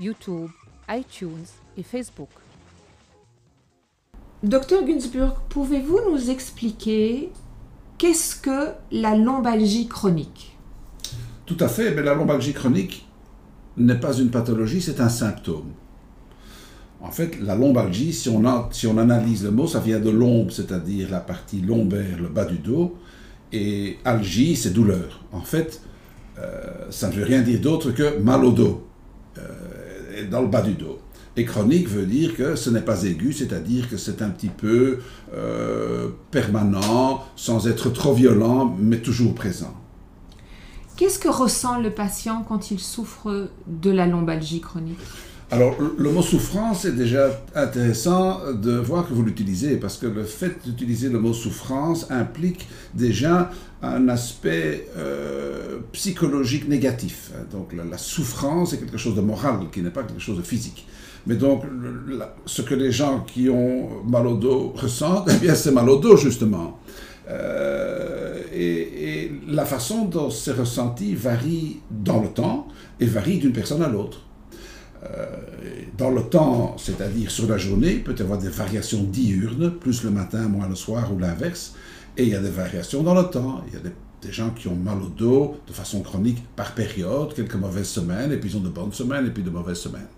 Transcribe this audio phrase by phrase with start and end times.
[0.00, 0.50] YouTube,
[0.88, 2.28] iTunes et Facebook.
[4.42, 7.30] Docteur Günzburg, pouvez-vous nous expliquer
[7.98, 10.56] qu'est-ce que la lombalgie chronique?
[11.46, 13.08] Tout à fait, mais la lombalgie chronique
[13.76, 15.72] n'est pas une pathologie, c'est un symptôme.
[17.00, 20.50] En fait, la lombalgie, si on, si on analyse le mot, ça vient de lombe,
[20.50, 22.96] c'est-à-dire la partie lombaire, le bas du dos,
[23.52, 25.24] et algie, c'est douleur.
[25.32, 25.80] En fait,
[26.38, 28.86] euh, ça ne veut rien dire d'autre que mal au dos,
[29.38, 29.42] euh,
[30.24, 30.98] dans le bas du dos.
[31.36, 34.98] Et chronique veut dire que ce n'est pas aigu, c'est-à-dire que c'est un petit peu
[35.32, 39.72] euh, permanent, sans être trop violent, mais toujours présent.
[40.96, 44.98] Qu'est-ce que ressent le patient quand il souffre de la lombalgie chronique?
[45.50, 50.24] Alors, le mot souffrance est déjà intéressant de voir que vous l'utilisez, parce que le
[50.24, 57.30] fait d'utiliser le mot souffrance implique déjà un aspect euh, psychologique négatif.
[57.50, 60.86] Donc, la, souffrance est quelque chose de moral, qui n'est pas quelque chose de physique.
[61.26, 61.62] Mais donc,
[62.44, 65.96] ce que les gens qui ont mal au dos ressentent, eh bien, c'est mal au
[65.96, 66.78] dos, justement.
[67.30, 72.68] Euh, et, et la façon dont c'est ressenti varie dans le temps
[73.00, 74.27] et varie d'une personne à l'autre.
[75.04, 75.26] Euh,
[75.96, 80.02] dans le temps, c'est-à-dire sur la journée, il peut y avoir des variations diurnes, plus
[80.02, 81.74] le matin, moins le soir ou l'inverse.
[82.16, 83.62] Et il y a des variations dans le temps.
[83.68, 83.92] Il y a des,
[84.32, 88.36] gens qui ont mal au dos de façon chronique par période, quelques mauvaises semaines, et
[88.36, 90.08] puis ils ont de bonnes semaines, et puis de mauvaises semaines.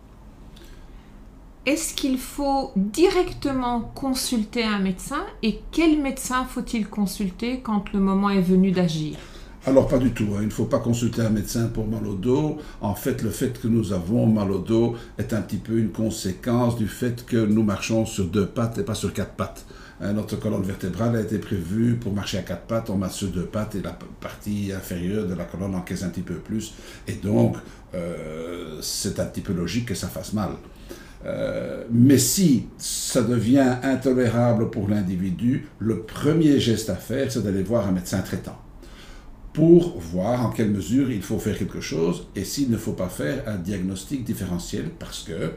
[1.67, 8.31] Est-ce qu'il faut directement consulter un médecin et quel médecin faut-il consulter quand le moment
[8.31, 9.19] est venu d'agir?
[9.67, 10.39] Alors pas du tout, hein.
[10.41, 12.57] il ne faut pas consulter un médecin pour mal au dos.
[12.81, 15.91] En fait, le fait que nous avons mal au dos est un petit peu une
[15.91, 19.67] conséquence du fait que nous marchons sur deux pattes et pas sur quatre pattes.
[20.01, 23.29] Hein, notre colonne vertébrale a été prévue pour marcher à quatre pattes, on marche sur
[23.29, 26.73] deux pattes et la partie inférieure de la colonne encaisse un petit peu plus.
[27.07, 27.57] Et donc,
[27.95, 30.53] euh, c'est un petit peu logique que ça fasse mal.
[31.27, 37.63] Euh, mais si ça devient intolérable pour l'individu, le premier geste à faire, c'est d'aller
[37.63, 38.57] voir un médecin traitant
[39.53, 43.09] pour voir en quelle mesure il faut faire quelque chose et s'il ne faut pas
[43.09, 45.53] faire un diagnostic différentiel parce que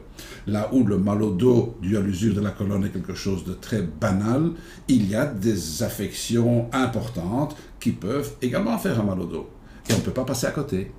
[0.48, 3.44] là où le mal au dos dû à l'usure de la colonne est quelque chose
[3.44, 4.52] de très banal,
[4.88, 9.50] il y a des affections importantes qui peuvent également faire un mal au dos
[9.88, 10.92] et on ne peut pas passer à côté.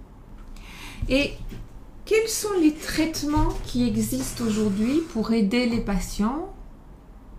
[1.09, 1.32] Et
[2.05, 6.55] quels sont les traitements qui existent aujourd'hui pour aider les patients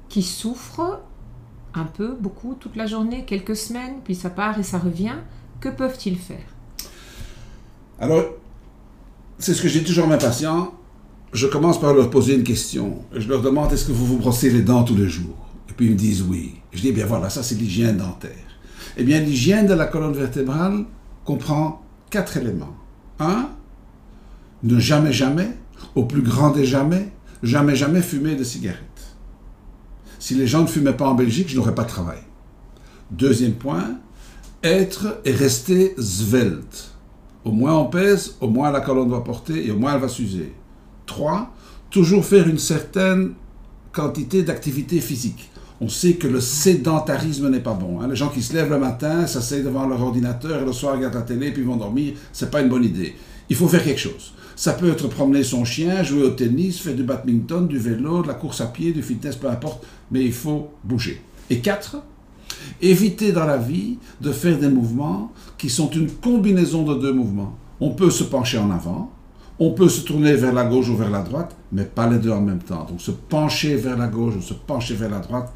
[0.09, 1.01] qui souffrent
[1.73, 5.17] un peu, beaucoup, toute la journée, quelques semaines, puis ça part et ça revient
[5.59, 6.45] que peuvent-ils faire?
[7.99, 8.23] Alors,
[9.39, 10.73] c'est ce que j'ai toujours à mes patients.
[11.33, 13.03] Je commence par leur poser une question.
[13.13, 15.47] Je leur demande est-ce que vous vous brossez les dents tous les jours?
[15.69, 16.55] Et puis ils me disent oui.
[16.71, 18.31] Je dis eh bien voilà, ça c'est l'hygiène dentaire.
[18.97, 20.85] Eh bien, l'hygiène de la colonne vertébrale
[21.25, 22.75] comprend quatre éléments.
[23.19, 23.49] Un,
[24.63, 25.49] ne jamais, jamais,
[25.95, 27.11] au plus grand des jamais,
[27.43, 28.81] jamais, jamais fumer de cigarettes.
[30.19, 32.19] Si les gens ne fumaient pas en Belgique, je n'aurais pas de travail.
[33.11, 33.99] Deuxième point,
[34.65, 36.91] être et rester svelte.
[37.43, 40.09] Au moins on pèse, au moins la colonne va porter et au moins elle va
[40.09, 40.53] s'user.
[41.05, 41.53] 3.
[41.91, 43.33] Toujours faire une certaine
[43.91, 45.51] quantité d'activité physique.
[45.79, 48.01] On sait que le sédentarisme n'est pas bon.
[48.01, 48.07] Hein.
[48.07, 51.15] Les gens qui se lèvent le matin, s'asseyent devant leur ordinateur et le soir regardent
[51.15, 53.13] la télé puis vont dormir, c'est pas une bonne idée.
[53.49, 54.33] Il faut faire quelque chose.
[54.55, 58.27] Ça peut être promener son chien, jouer au tennis, faire du badminton, du vélo, de
[58.27, 61.21] la course à pied, du fitness, peu importe, mais il faut bouger.
[61.49, 61.97] Et 4
[62.81, 67.55] Éviter dans la vie de faire des mouvements qui sont une combinaison de deux mouvements.
[67.79, 69.11] On peut se pencher en avant,
[69.59, 72.31] on peut se tourner vers la gauche ou vers la droite, mais pas les deux
[72.31, 72.85] en même temps.
[72.85, 75.53] Donc se pencher vers la gauche ou se pencher vers la droite,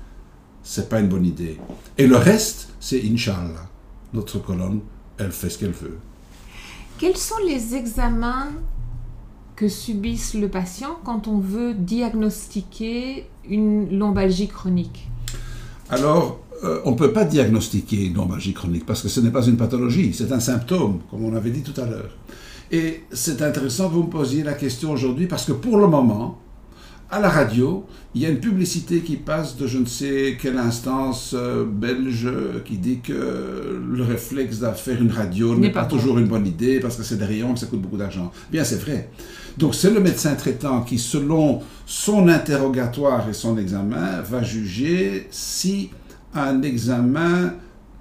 [0.63, 1.57] c'est pas une bonne idée.
[1.97, 3.67] Et le reste, c'est Inch'Allah.
[4.13, 4.81] Notre colonne,
[5.17, 5.99] elle fait ce qu'elle veut.
[6.97, 8.47] Quels sont les examens
[9.55, 15.09] que subissent le patient quand on veut diagnostiquer une lombalgie chronique?
[15.89, 19.45] Alors, euh, on ne peut pas diagnostiquer une lombalgie chronique parce que ce n'est pas
[19.45, 22.11] une pathologie, c'est un symptôme, comme on avait dit tout à l'heure.
[22.71, 26.39] Et c'est intéressant que vous me posiez la question aujourd'hui parce que pour le moment,
[27.11, 30.57] à la radio, il y a une publicité qui passe de je ne sais quelle
[30.57, 32.29] instance euh, belge
[32.65, 36.79] qui dit que le réflexe de faire une radio n'est pas, toujours une bonne idée
[36.79, 38.31] parce que c'est des rayons que ça coûte beaucoup d'argent.
[38.51, 39.09] Bien, c'est vrai.
[39.57, 45.89] Donc c'est le médecin traitant qui, selon son interrogatoire et son examen, va juger si
[46.33, 47.53] un examen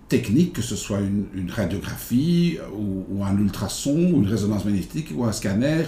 [0.08, 5.32] technique, que ce soit une, radiographie ou, un ultrason ou une résonance magnétique ou un
[5.32, 5.84] scanner,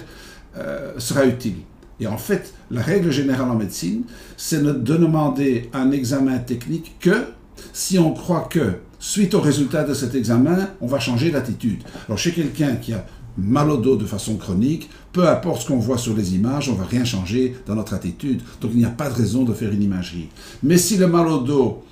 [0.56, 1.56] euh, sera utile.
[2.00, 4.04] Et en fait, la règle générale en médecine,
[4.36, 7.26] c'est de demander un examen technique que
[7.72, 11.82] si on croit que, suite au résultat de cet examen, on va changer d'attitude.
[12.06, 13.04] Alors chez quelqu'un qui a
[13.36, 16.72] mal au dos de façon chronique, peu importe ce qu'on voit sur les images, on
[16.72, 18.40] ne va rien changer dans notre attitude.
[18.60, 20.28] Donc il n'y a pas de raison de faire une imagerie.
[20.62, 21.84] Mais si le mal au dos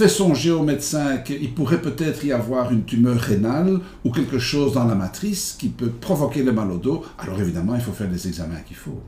[0.00, 4.72] fait songer au médecin qu'il pourrait peut-être y avoir une tumeur rénale ou quelque chose
[4.72, 8.10] dans la matrice qui peut provoquer le mal au dos, alors évidemment il faut faire
[8.10, 9.02] les examens qu'il faut.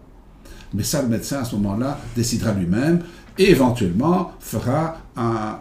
[0.75, 3.05] Mais ça, le médecin, à ce moment-là, décidera lui-même
[3.39, 4.99] et éventuellement fera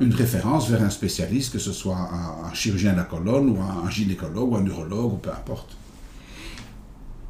[0.02, 3.90] une référence vers un spécialiste, que ce soit un, chirurgien de la colonne ou un,
[3.90, 5.78] gynécologue ou un neurologue ou peu importe.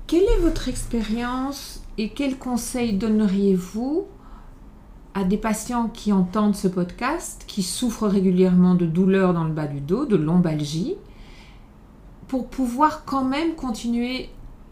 [0.07, 4.07] Quelle est votre expérience et quels conseils donneriez-vous
[5.13, 9.68] à des patients qui entendent ce podcast, qui souffrent régulièrement de douleurs dans le bas
[9.68, 10.96] du dos, de lombalgie,
[12.28, 14.30] pour pouvoir quand même continuer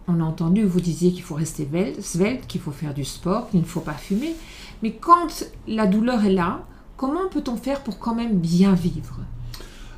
[0.09, 1.69] on a entendu, vous disiez qu'il faut rester
[2.01, 4.33] svelte, qu'il faut faire du sport, qu'il ne faut pas fumer.
[4.81, 6.65] Mais quand la douleur est là,
[6.97, 9.19] comment peut-on faire pour quand même bien vivre?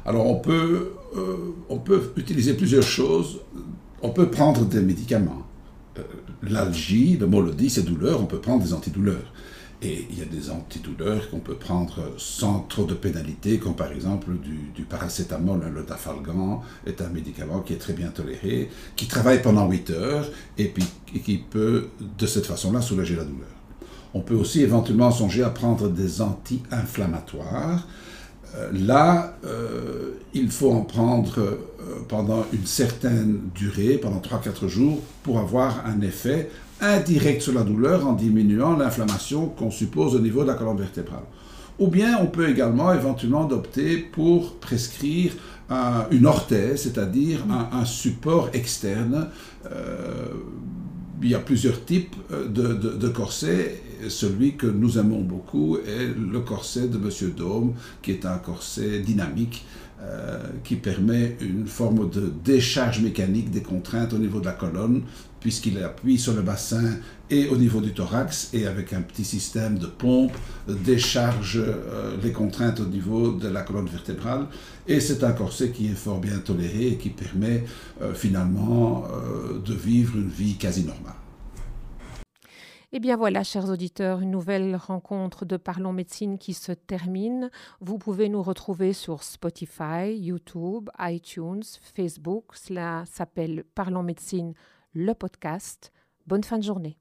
[0.06, 3.40] Alors on peut, euh, on peut utiliser plusieurs choses.
[4.02, 5.44] On peut prendre des médicaments.
[5.98, 6.02] Euh,
[6.44, 9.32] l'algie, le mot c'est douleur, on peut prendre des antidouleurs.
[9.84, 13.92] Et il y a des antidouleurs qu'on peut prendre sans trop de pénalité, comme par
[13.92, 14.30] exemple
[14.76, 15.60] du, paracétamol.
[15.74, 20.30] Le dafalgan est un médicament qui est très bien toléré, qui travaille pendant 8 heures
[20.60, 20.86] et, puis,
[21.24, 21.88] qui peut
[22.18, 23.48] de cette façon-là soulager la douleur.
[24.14, 27.88] On peut aussi éventuellement songer à prendre des anti-inflammatoires.
[28.56, 31.56] Euh, là, euh, il faut en prendre euh,
[32.08, 36.50] pendant une certaine durée, pendant 3-4 jours, pour avoir un effet
[36.82, 41.24] indirect sur la douleur en diminuant l'inflammation qu'on suppose au niveau de la colonne vertébrale.
[41.80, 45.34] Ou bien on peut également éventuellement opter pour prescrire
[46.12, 49.30] une orthèse, c'est-à-dire un, support externe.
[49.72, 50.26] Euh,
[51.24, 53.82] il y a plusieurs types de, de, corsets.
[54.10, 57.32] Celui que nous aimons beaucoup est le corset de M.
[57.38, 59.64] Dome, qui est un corset dynamique
[60.04, 65.04] euh, qui permet une forme de décharge mécanique des contraintes au niveau de la colonne,
[65.40, 66.84] puisqu'il appuie sur le bassin
[67.30, 70.34] et au niveau du thorax, et avec un petit système de pompe,
[70.68, 74.48] décharge euh, les contraintes au niveau de la colonne vertébrale.
[74.88, 77.64] Et c'est un corset qui est fort bien toléré et qui permet
[78.02, 79.06] euh, finalement
[79.64, 81.14] de vivre une vie quasi normale.
[82.94, 87.50] Eh bien voilà, chers auditeurs, une nouvelle rencontre de Parlons Médecine qui se termine.
[87.80, 91.64] Vous pouvez nous retrouver sur Spotify, YouTube, iTunes,
[91.96, 92.54] Facebook.
[92.54, 94.54] Cela s'appelle Parlons Médecine,
[94.94, 95.94] le podcast.
[96.28, 96.98] Bonne fin de journée.